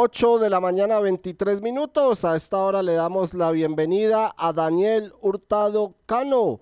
[0.00, 2.24] 8 de la mañana 23 minutos.
[2.24, 6.60] A esta hora le damos la bienvenida a Daniel Hurtado Cano,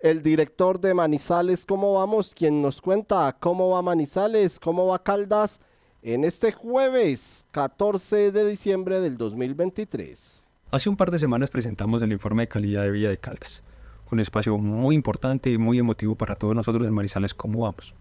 [0.00, 1.64] el director de Manizales.
[1.64, 2.34] ¿Cómo vamos?
[2.34, 5.60] Quien nos cuenta cómo va Manizales, cómo va Caldas
[6.02, 10.44] en este jueves 14 de diciembre del 2023.
[10.72, 13.62] Hace un par de semanas presentamos el informe de calidad de vida de Caldas,
[14.10, 17.32] un espacio muy importante y muy emotivo para todos nosotros en Manizales.
[17.32, 17.94] ¿Cómo vamos?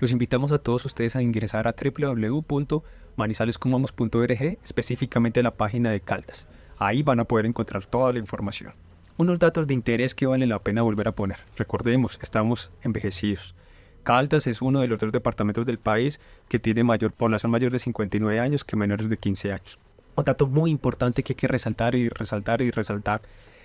[0.00, 6.48] Los invitamos a todos ustedes a ingresar a www.manizalescomamos.org, específicamente a la página de Caldas.
[6.78, 8.72] Ahí van a poder encontrar toda la información.
[9.18, 11.36] Unos datos de interés que vale la pena volver a poner.
[11.54, 13.54] Recordemos, estamos envejecidos.
[14.02, 17.78] Caldas es uno de los dos departamentos del país que tiene mayor población mayor de
[17.78, 19.78] 59 años que menores de 15 años.
[20.16, 23.20] Un dato muy importante que hay que resaltar y resaltar y resaltar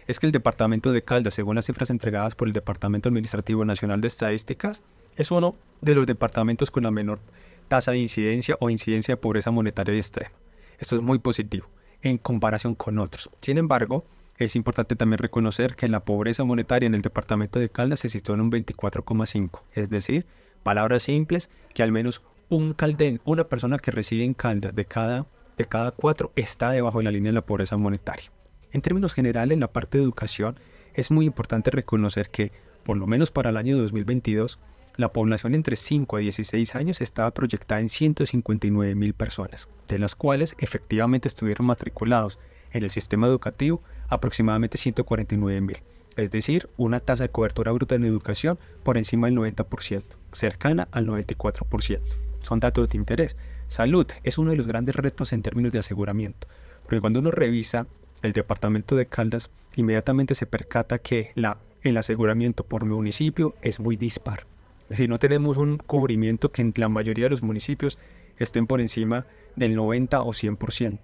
[0.08, 4.02] es que el departamento de Caldas, según las cifras entregadas por el Departamento Administrativo Nacional
[4.02, 4.84] de Estadísticas,
[5.16, 7.20] es uno de los departamentos con la menor
[7.68, 10.32] tasa de incidencia o incidencia de pobreza monetaria extrema.
[10.78, 11.68] Esto es muy positivo
[12.02, 13.30] en comparación con otros.
[13.42, 14.06] Sin embargo,
[14.38, 18.36] es importante también reconocer que la pobreza monetaria en el departamento de Caldas se sitúa
[18.36, 20.26] en un 24,5, es decir,
[20.62, 25.26] palabras simples, que al menos un calden, una persona que reside en Caldas de cada,
[25.58, 28.35] de cada cuatro está debajo de la línea de la pobreza monetaria.
[28.76, 30.60] En términos generales, en la parte de educación,
[30.94, 32.52] es muy importante reconocer que,
[32.84, 34.60] por lo menos para el año 2022,
[34.98, 40.14] la población entre 5 a 16 años estaba proyectada en 159 mil personas, de las
[40.16, 42.38] cuales efectivamente estuvieron matriculados
[42.74, 45.78] en el sistema educativo aproximadamente 149 mil,
[46.18, 50.04] es decir, una tasa de cobertura bruta en educación por encima del 90%,
[50.34, 52.02] cercana al 94%.
[52.42, 53.38] Son datos de interés.
[53.70, 56.50] Salud es uno de los grandes retos en términos de aseguramiento,
[56.84, 57.88] porque cuando uno revisa
[58.22, 63.96] el departamento de Caldas, inmediatamente se percata que la, el aseguramiento por municipio es muy
[63.96, 64.46] dispar
[64.90, 67.98] si no tenemos un cubrimiento que en la mayoría de los municipios
[68.38, 69.26] estén por encima
[69.56, 71.00] del 90 o 100%.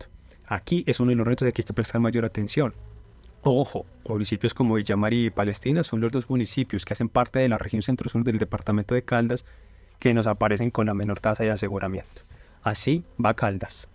[0.45, 2.73] Aquí es uno de los retos de que hay que prestar mayor atención.
[3.43, 7.57] Ojo, municipios como Villamar y Palestina son los dos municipios que hacen parte de la
[7.57, 9.45] región centro-sur del departamento de Caldas
[9.97, 12.23] que nos aparecen con la menor tasa de aseguramiento.
[12.61, 13.87] Así va Caldas.